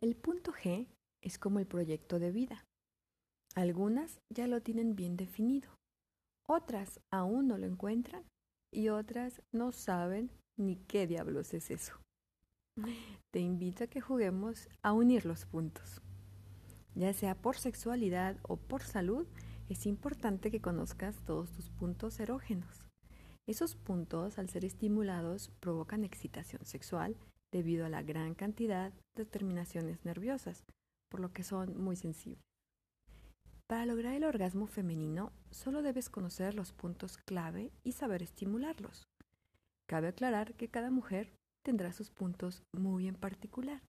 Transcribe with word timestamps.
El 0.00 0.14
punto 0.14 0.52
G 0.52 0.86
es 1.20 1.38
como 1.38 1.58
el 1.58 1.66
proyecto 1.66 2.20
de 2.20 2.30
vida. 2.30 2.64
Algunas 3.56 4.20
ya 4.32 4.46
lo 4.46 4.60
tienen 4.60 4.94
bien 4.94 5.16
definido, 5.16 5.70
otras 6.46 7.00
aún 7.10 7.48
no 7.48 7.58
lo 7.58 7.66
encuentran 7.66 8.22
y 8.72 8.90
otras 8.90 9.42
no 9.52 9.72
saben 9.72 10.30
ni 10.56 10.76
qué 10.76 11.08
diablos 11.08 11.52
es 11.52 11.72
eso. 11.72 11.94
Te 13.32 13.40
invito 13.40 13.84
a 13.84 13.86
que 13.88 14.00
juguemos 14.00 14.68
a 14.82 14.92
unir 14.92 15.26
los 15.26 15.46
puntos. 15.46 16.00
Ya 16.94 17.12
sea 17.12 17.34
por 17.34 17.56
sexualidad 17.56 18.36
o 18.42 18.56
por 18.56 18.82
salud, 18.82 19.26
es 19.68 19.84
importante 19.84 20.52
que 20.52 20.60
conozcas 20.60 21.24
todos 21.24 21.50
tus 21.50 21.70
puntos 21.70 22.20
erógenos. 22.20 22.86
Esos 23.48 23.74
puntos, 23.74 24.38
al 24.38 24.48
ser 24.48 24.64
estimulados, 24.64 25.50
provocan 25.58 26.04
excitación 26.04 26.64
sexual 26.64 27.16
debido 27.52 27.86
a 27.86 27.88
la 27.88 28.02
gran 28.02 28.34
cantidad 28.34 28.92
de 29.16 29.24
terminaciones 29.24 30.04
nerviosas, 30.04 30.64
por 31.10 31.20
lo 31.20 31.32
que 31.32 31.42
son 31.42 31.80
muy 31.80 31.96
sensibles. 31.96 32.42
Para 33.66 33.84
lograr 33.84 34.14
el 34.14 34.24
orgasmo 34.24 34.66
femenino, 34.66 35.32
solo 35.50 35.82
debes 35.82 36.08
conocer 36.08 36.54
los 36.54 36.72
puntos 36.72 37.18
clave 37.18 37.70
y 37.84 37.92
saber 37.92 38.22
estimularlos. 38.22 39.06
Cabe 39.86 40.08
aclarar 40.08 40.54
que 40.54 40.68
cada 40.68 40.90
mujer 40.90 41.32
tendrá 41.62 41.92
sus 41.92 42.10
puntos 42.10 42.62
muy 42.72 43.08
en 43.08 43.14
particular, 43.14 43.82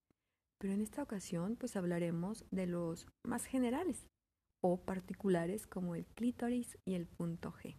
pero 0.60 0.74
en 0.74 0.82
esta 0.82 1.02
ocasión 1.02 1.56
pues 1.56 1.78
hablaremos 1.78 2.46
de 2.52 2.68
los 2.68 3.08
más 3.26 3.46
generales 3.46 4.08
o 4.62 4.82
particulares 4.82 5.66
como 5.66 5.96
el 5.96 6.06
clítoris 6.06 6.78
y 6.86 6.96
el 6.96 7.08
punto 7.08 7.54
G. 7.54 7.78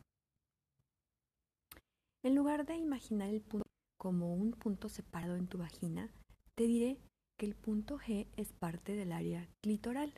En 2.23 2.35
lugar 2.35 2.67
de 2.67 2.77
imaginar 2.77 3.29
el 3.29 3.43
punto 3.43 3.70
como 4.01 4.33
un 4.35 4.53
punto 4.53 4.89
separado 4.89 5.37
en 5.37 5.47
tu 5.47 5.59
vagina, 5.59 6.11
te 6.55 6.67
diré 6.67 6.99
que 7.39 7.45
el 7.45 7.55
punto 7.55 7.99
G 7.99 8.29
es 8.35 8.55
parte 8.55 8.95
del 8.95 9.13
área 9.13 9.47
clitoral. 9.63 10.15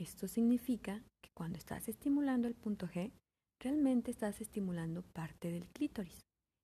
Esto 0.00 0.28
significa 0.28 1.02
que 1.20 1.30
cuando 1.34 1.58
estás 1.58 1.88
estimulando 1.88 2.46
el 2.46 2.54
punto 2.54 2.86
G, 2.86 3.10
realmente 3.60 4.12
estás 4.12 4.40
estimulando 4.40 5.02
parte 5.02 5.50
del 5.50 5.66
clítoris, 5.66 6.20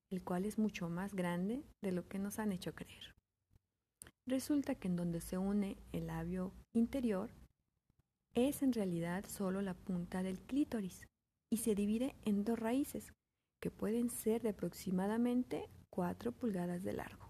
el 0.09 0.23
cual 0.23 0.45
es 0.45 0.57
mucho 0.57 0.87
más 0.87 1.13
grande 1.13 1.61
de 1.83 1.91
lo 1.91 2.07
que 2.07 2.19
nos 2.19 2.39
han 2.39 2.53
hecho 2.53 2.73
creer. 2.73 3.13
Resulta 4.25 4.75
que 4.75 4.87
en 4.87 4.95
donde 4.95 5.19
se 5.19 5.37
une 5.37 5.75
el 5.91 6.07
labio 6.07 6.53
interior 6.73 7.31
es 8.33 8.63
en 8.63 8.71
realidad 8.71 9.25
solo 9.27 9.61
la 9.61 9.73
punta 9.73 10.23
del 10.23 10.39
clítoris 10.39 11.05
y 11.51 11.57
se 11.57 11.75
divide 11.75 12.15
en 12.23 12.45
dos 12.45 12.57
raíces 12.57 13.11
que 13.61 13.71
pueden 13.71 14.09
ser 14.09 14.41
de 14.41 14.49
aproximadamente 14.49 15.67
4 15.95 16.33
pulgadas 16.33 16.83
de 16.83 16.91
largo. 16.91 17.29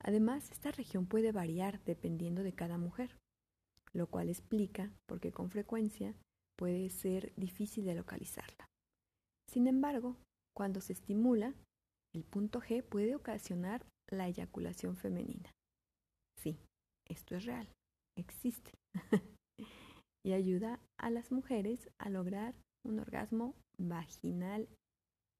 Además, 0.00 0.50
esta 0.50 0.70
región 0.70 1.06
puede 1.06 1.32
variar 1.32 1.84
dependiendo 1.84 2.42
de 2.42 2.54
cada 2.54 2.78
mujer, 2.78 3.14
lo 3.92 4.06
cual 4.06 4.30
explica 4.30 4.90
por 5.06 5.20
qué 5.20 5.32
con 5.32 5.50
frecuencia 5.50 6.14
puede 6.56 6.88
ser 6.88 7.34
difícil 7.36 7.84
de 7.84 7.94
localizarla. 7.94 8.66
Sin 9.50 9.66
embargo, 9.66 10.16
cuando 10.56 10.80
se 10.80 10.94
estimula, 10.94 11.54
el 12.14 12.24
punto 12.24 12.62
G 12.62 12.82
puede 12.82 13.14
ocasionar 13.14 13.84
la 14.10 14.28
eyaculación 14.28 14.96
femenina. 14.96 15.50
Sí, 16.38 16.58
esto 17.06 17.36
es 17.36 17.44
real, 17.44 17.68
existe. 18.16 18.72
y 20.24 20.32
ayuda 20.32 20.80
a 20.98 21.10
las 21.10 21.32
mujeres 21.32 21.90
a 21.98 22.08
lograr 22.08 22.54
un 22.86 22.98
orgasmo 22.98 23.54
vaginal 23.76 24.68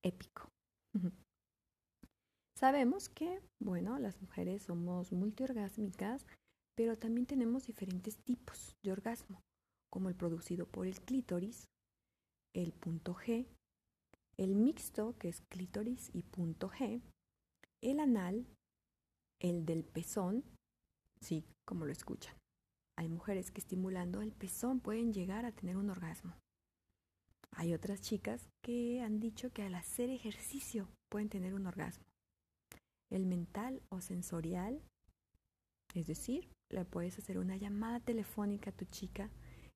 épico. 0.05 0.51
Sabemos 2.59 3.09
que, 3.09 3.41
bueno, 3.61 4.01
las 4.01 4.20
mujeres 4.20 4.64
somos 4.64 5.12
multiorgásmicas, 5.12 6.27
pero 6.77 6.98
también 6.98 7.25
tenemos 7.25 7.69
diferentes 7.69 8.17
tipos 8.25 8.75
de 8.83 8.91
orgasmo, 8.91 9.41
como 9.92 10.09
el 10.09 10.17
producido 10.17 10.67
por 10.67 10.89
el 10.89 11.00
clítoris, 11.00 11.69
el 12.56 12.73
punto 12.73 13.15
G, 13.15 13.47
el 14.37 14.56
mixto, 14.56 15.16
que 15.19 15.28
es 15.28 15.41
clítoris 15.43 16.10
y 16.12 16.25
punto 16.25 16.69
G, 16.69 17.00
el 17.81 18.00
anal, 18.00 18.44
el 19.41 19.65
del 19.65 19.84
pezón, 19.84 20.43
sí, 21.21 21.44
como 21.65 21.87
lo 21.87 21.93
escuchan. 21.93 22.34
Hay 22.99 23.09
mujeres 23.09 23.53
que 23.53 23.61
estimulando 23.61 24.21
el 24.21 24.32
pezón 24.32 24.81
pueden 24.81 25.12
llegar 25.12 25.44
a 25.44 25.53
tener 25.53 25.77
un 25.77 25.91
orgasmo. 25.91 26.34
Hay 27.53 27.72
otras 27.72 28.00
chicas 28.00 28.49
que 28.65 29.00
han 29.00 29.21
dicho 29.21 29.53
que 29.53 29.62
al 29.62 29.77
hacer 29.77 30.11
ejercicio 30.11 30.88
pueden 31.09 31.28
tener 31.28 31.55
un 31.55 31.69
orgasmo 31.69 32.07
el 33.10 33.26
mental 33.26 33.82
o 33.88 34.00
sensorial, 34.00 34.82
es 35.94 36.06
decir, 36.06 36.48
le 36.70 36.84
puedes 36.84 37.19
hacer 37.19 37.38
una 37.38 37.56
llamada 37.56 38.00
telefónica 38.00 38.70
a 38.70 38.76
tu 38.76 38.84
chica 38.86 39.30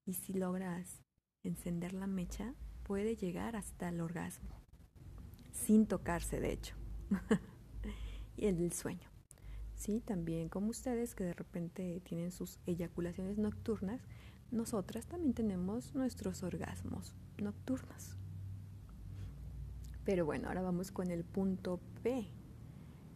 y 0.05 0.15
si 0.15 0.35
logras 0.35 1.03
encender 1.43 1.93
la 1.95 2.07
mecha, 2.07 2.55
puede 2.83 3.17
llegar 3.17 3.57
hasta 3.57 3.89
el 3.89 4.01
orgasmo, 4.01 4.61
sin 5.53 5.87
tocarse 5.87 6.41
de 6.41 6.53
hecho. 6.53 6.77
y 8.37 8.47
el 8.47 8.73
sueño. 8.73 9.11
Sí, 9.75 10.01
también 10.01 10.49
como 10.49 10.69
ustedes 10.69 11.15
que 11.15 11.25
de 11.25 11.35
repente 11.35 12.01
tienen 12.05 12.31
sus 12.31 12.59
eyaculaciones 12.67 13.39
nocturnas, 13.39 14.01
nosotras 14.51 15.07
también 15.07 15.35
tenemos 15.35 15.95
nuestros 15.95 16.43
orgasmos 16.43 17.15
nocturnos. 17.39 18.17
Pero 20.05 20.25
bueno, 20.25 20.49
ahora 20.49 20.63
vamos 20.63 20.93
con 20.93 21.11
el 21.11 21.25
punto 21.25 21.81
P, 22.03 22.29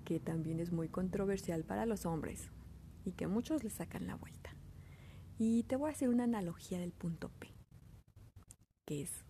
que 0.06 0.20
también 0.20 0.60
es 0.60 0.70
muy 0.70 0.88
controversial 0.88 1.64
para 1.64 1.84
los 1.84 2.06
hombres 2.06 2.50
y 3.04 3.12
que 3.12 3.26
muchos 3.26 3.64
le 3.64 3.70
sacan 3.70 4.06
la 4.06 4.14
vuelta. 4.14 4.54
Y 5.36 5.64
te 5.64 5.74
voy 5.74 5.90
a 5.90 5.92
hacer 5.92 6.08
una 6.08 6.24
analogía 6.24 6.78
del 6.78 6.92
punto 6.92 7.28
P, 7.28 7.52
que 8.86 9.02
es 9.02 9.24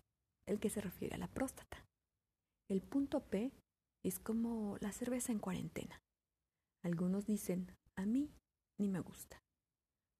el 0.47 0.59
que 0.59 0.69
se 0.69 0.79
refiere 0.79 1.15
a 1.15 1.17
la 1.17 1.27
próstata. 1.27 1.83
El 2.69 2.83
punto 2.83 3.25
P 3.25 3.51
es 4.05 4.19
como 4.19 4.77
la 4.79 4.91
cerveza 4.91 5.31
en 5.31 5.39
cuarentena. 5.39 5.99
Algunos 6.83 7.25
dicen, 7.25 7.75
a 7.95 8.05
mí 8.05 8.31
ni 8.79 8.87
me 8.87 8.99
gusta. 8.99 9.41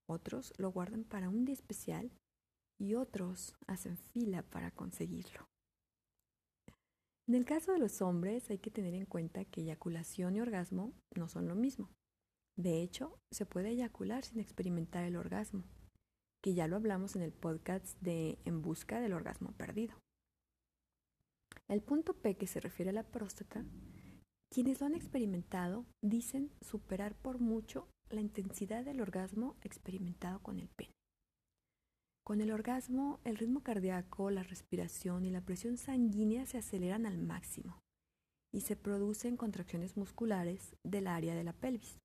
Otros 0.09 0.53
lo 0.57 0.71
guardan 0.71 1.03
para 1.03 1.29
un 1.29 1.45
día 1.45 1.53
especial 1.53 2.11
y 2.79 2.95
otros 2.95 3.55
hacen 3.67 3.95
fila 3.95 4.41
para 4.41 4.71
conseguirlo. 4.71 5.47
En 7.27 7.35
el 7.35 7.43
caso 7.43 7.73
de 7.73 7.79
los 7.79 8.01
hombres 8.01 8.49
hay 8.49 8.59
que 8.59 8.71
tener 8.71 8.93
en 8.93 9.05
cuenta 9.05 9.43
que 9.43 9.61
eyaculación 9.61 10.37
y 10.37 10.41
orgasmo 10.41 10.93
no 11.13 11.27
son 11.27 11.49
lo 11.49 11.55
mismo. 11.55 11.89
De 12.57 12.81
hecho, 12.81 13.19
se 13.31 13.45
puede 13.45 13.69
eyacular 13.69 14.23
sin 14.23 14.39
experimentar 14.39 15.03
el 15.03 15.17
orgasmo, 15.17 15.65
que 16.41 16.53
ya 16.53 16.67
lo 16.67 16.77
hablamos 16.77 17.17
en 17.17 17.21
el 17.21 17.33
podcast 17.33 17.99
de 17.99 18.39
En 18.45 18.61
busca 18.61 19.01
del 19.01 19.13
orgasmo 19.13 19.51
perdido. 19.51 19.99
El 21.67 21.81
punto 21.81 22.13
P 22.13 22.37
que 22.37 22.47
se 22.47 22.61
refiere 22.61 22.91
a 22.91 22.93
la 22.93 23.03
próstata, 23.03 23.65
quienes 24.49 24.79
lo 24.79 24.85
han 24.85 24.95
experimentado 24.95 25.85
dicen 26.01 26.49
superar 26.61 27.13
por 27.13 27.39
mucho 27.39 27.89
la 28.09 28.21
intensidad 28.21 28.85
del 28.85 29.01
orgasmo 29.01 29.57
experimentado 29.63 30.41
con 30.41 30.59
el 30.59 30.69
pene. 30.69 30.96
Con 32.27 32.41
el 32.41 32.51
orgasmo, 32.51 33.21
el 33.23 33.37
ritmo 33.37 33.63
cardíaco, 33.63 34.29
la 34.31 34.43
respiración 34.43 35.23
y 35.23 35.29
la 35.29 35.39
presión 35.39 35.77
sanguínea 35.77 36.45
se 36.45 36.57
aceleran 36.57 37.05
al 37.05 37.17
máximo 37.17 37.79
y 38.53 38.59
se 38.59 38.75
producen 38.75 39.37
contracciones 39.37 39.95
musculares 39.95 40.75
del 40.83 41.07
área 41.07 41.35
de 41.35 41.45
la 41.45 41.53
pelvis, 41.53 41.99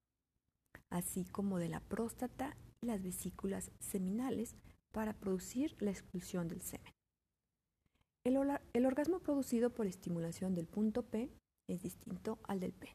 así 0.91 1.25
como 1.25 1.59
de 1.59 1.69
la 1.69 1.81
próstata 1.81 2.57
y 2.81 2.87
las 2.87 3.03
vesículas 3.03 3.73
seminales 3.81 4.55
para 4.93 5.13
producir 5.13 5.75
la 5.81 5.91
expulsión 5.91 6.47
del 6.47 6.63
semen. 6.63 6.93
El, 8.25 8.37
el, 8.75 8.87
orgasmo 8.87 9.19
producido 9.19 9.71
por 9.71 9.89
estimulación 9.89 10.55
del 10.55 10.69
punto 10.69 11.03
P 11.03 11.33
es 11.69 11.83
distinto 11.83 12.39
al 12.45 12.61
del 12.61 12.75
P. 12.75 12.93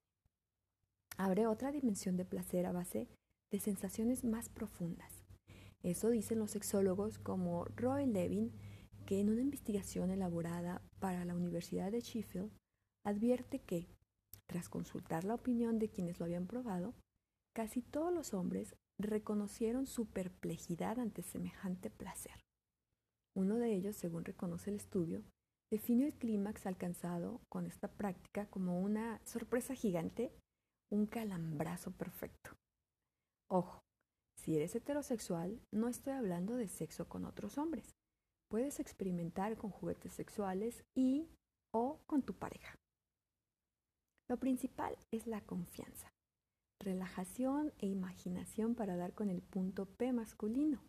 Abre 1.18 1.46
otra 1.46 1.74
dimensión 1.74 2.16
de 2.16 2.24
placer 2.24 2.66
a 2.66 2.72
base 2.72 3.10
de 3.52 3.60
sensaciones 3.60 4.24
más 4.24 4.48
profundas 4.48 5.17
eso 5.84 6.10
dicen 6.10 6.40
los 6.40 6.52
sexólogos 6.52 7.18
como 7.20 7.66
Roy 7.76 8.06
Levin, 8.06 8.52
que 9.06 9.20
en 9.20 9.30
una 9.30 9.42
investigación 9.42 10.12
elaborada 10.12 10.82
para 11.00 11.24
la 11.26 11.36
Universidad 11.36 11.92
de 11.92 12.02
Sheffield 12.02 12.52
advierte 13.06 13.60
que, 13.60 13.88
tras 14.48 14.70
consultar 14.70 15.24
la 15.24 15.36
opinión 15.36 15.80
de 15.80 15.90
quienes 15.90 16.20
lo 16.20 16.26
habían 16.26 16.48
probado, 16.48 16.94
casi 17.56 17.82
todos 17.82 18.14
los 18.14 18.34
hombres 18.34 18.76
reconocieron 19.00 19.86
su 19.88 20.08
perplejidad 20.08 21.00
ante 21.00 21.22
semejante 21.22 21.90
placer. 21.90 22.44
Uno 23.36 23.56
de 23.58 23.74
ellos, 23.74 23.96
según 23.96 24.26
reconoce 24.26 24.72
el 24.72 24.78
estudio, 24.78 25.24
definió 25.72 26.08
el 26.08 26.16
clímax 26.16 26.66
alcanzado 26.66 27.42
con 27.50 27.66
esta 27.66 27.88
práctica 27.88 28.48
como 28.50 28.82
una 28.82 29.22
sorpresa 29.26 29.76
gigante, 29.76 30.32
un 30.92 31.06
calambrazo 31.06 31.92
perfecto. 31.92 32.52
Ojo, 33.50 33.82
si 34.48 34.56
eres 34.56 34.74
heterosexual, 34.76 35.60
no 35.74 35.90
estoy 35.90 36.14
hablando 36.14 36.56
de 36.56 36.70
sexo 36.70 37.10
con 37.10 37.26
otros 37.26 37.58
hombres. 37.58 37.98
Puedes 38.50 38.80
experimentar 38.80 39.58
con 39.58 39.72
juguetes 39.72 40.14
sexuales 40.14 40.86
y 40.96 41.28
o 41.74 42.00
con 42.08 42.22
tu 42.22 42.34
pareja. 42.34 42.74
Lo 44.30 44.38
principal 44.38 44.98
es 45.12 45.28
la 45.28 45.42
confianza. 45.42 46.08
relajación 46.82 47.74
e 47.80 47.88
imaginación 47.88 48.74
para 48.74 48.96
dar 48.96 49.14
con 49.14 49.30
el 49.30 49.42
punto 49.42 49.86
P 49.86 50.14
masculino. 50.14 50.80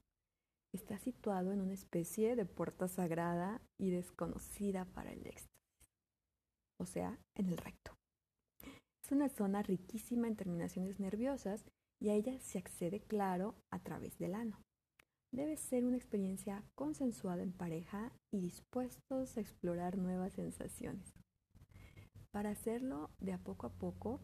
Está 0.72 0.96
situado 0.98 1.50
en 1.50 1.60
una 1.60 1.72
especie 1.72 2.36
de 2.36 2.46
puerta 2.46 2.86
sagrada 2.86 3.60
y 3.76 3.90
desconocida 3.90 4.84
para 4.84 5.10
el 5.10 5.26
éxtasis, 5.26 5.90
o 6.78 6.86
sea, 6.86 7.18
en 7.34 7.48
el 7.48 7.56
recto. 7.56 7.92
Es 9.02 9.10
una 9.10 9.28
zona 9.28 9.64
riquísima 9.64 10.28
en 10.28 10.36
terminaciones 10.36 11.00
nerviosas 11.00 11.64
y 12.00 12.10
a 12.10 12.14
ella 12.14 12.38
se 12.40 12.58
accede 12.58 13.00
claro 13.00 13.54
a 13.70 13.78
través 13.80 14.18
del 14.18 14.34
ano. 14.34 14.58
Debe 15.30 15.56
ser 15.56 15.84
una 15.84 15.96
experiencia 15.96 16.64
consensuada 16.74 17.42
en 17.42 17.52
pareja 17.52 18.12
y 18.30 18.40
dispuestos 18.40 19.36
a 19.36 19.40
explorar 19.40 19.98
nuevas 19.98 20.32
sensaciones. 20.32 21.12
Para 22.30 22.50
hacerlo 22.50 23.10
de 23.20 23.32
a 23.32 23.38
poco 23.38 23.66
a 23.66 23.70
poco, 23.70 24.20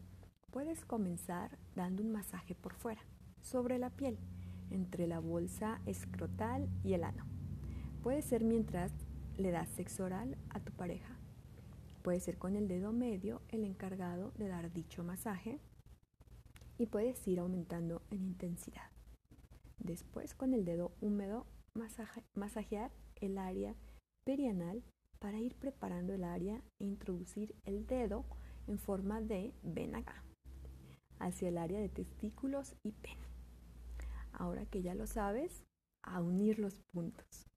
puedes 0.51 0.85
comenzar 0.85 1.59
dando 1.75 2.01
un 2.01 2.11
masaje 2.11 2.55
por 2.55 2.73
fuera, 2.73 3.01
sobre 3.41 3.77
la 3.77 3.89
piel, 3.89 4.17
entre 4.71 5.05
la 5.05 5.19
bolsa 5.19 5.81
escrotal 5.85 6.69
y 6.83 6.93
el 6.93 7.03
ano. 7.03 7.25
Puede 8.01 8.21
ser 8.21 8.43
mientras 8.43 8.91
le 9.37 9.51
das 9.51 9.69
sexo 9.69 10.05
oral 10.05 10.37
a 10.49 10.59
tu 10.59 10.71
pareja. 10.73 11.19
Puede 12.03 12.19
ser 12.19 12.37
con 12.37 12.55
el 12.55 12.67
dedo 12.67 12.93
medio 12.93 13.41
el 13.49 13.63
encargado 13.63 14.31
de 14.37 14.47
dar 14.47 14.71
dicho 14.71 15.03
masaje 15.03 15.59
y 16.77 16.87
puedes 16.87 17.27
ir 17.27 17.39
aumentando 17.39 18.01
en 18.11 18.23
intensidad. 18.23 18.89
Después 19.79 20.33
con 20.33 20.53
el 20.53 20.65
dedo 20.65 20.91
húmedo 21.01 21.45
masajear 22.33 22.91
el 23.15 23.37
área 23.37 23.75
perianal 24.23 24.83
para 25.19 25.39
ir 25.39 25.55
preparando 25.55 26.13
el 26.13 26.23
área 26.23 26.61
e 26.79 26.85
introducir 26.85 27.55
el 27.65 27.85
dedo 27.85 28.25
en 28.67 28.79
forma 28.79 29.21
de 29.21 29.53
ven 29.63 29.93
hacia 31.19 31.49
el 31.49 31.57
área 31.57 31.79
de 31.79 31.89
testículos 31.89 32.75
y 32.83 32.91
pene. 32.91 33.25
Ahora 34.31 34.65
que 34.65 34.81
ya 34.81 34.95
lo 34.95 35.07
sabes, 35.07 35.63
a 36.03 36.21
unir 36.21 36.59
los 36.59 36.79
puntos. 36.79 37.47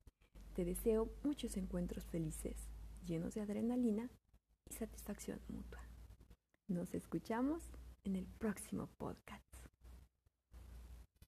Te 0.54 0.64
deseo 0.64 1.12
muchos 1.22 1.56
encuentros 1.56 2.04
felices, 2.06 2.68
llenos 3.04 3.34
de 3.34 3.42
adrenalina 3.42 4.10
y 4.68 4.74
satisfacción 4.74 5.40
mutua. 5.48 5.82
Nos 6.68 6.94
escuchamos 6.94 7.62
en 8.04 8.16
el 8.16 8.26
próximo 8.26 8.88
podcast. 8.98 9.47